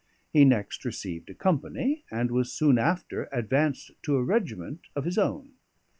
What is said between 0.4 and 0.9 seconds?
next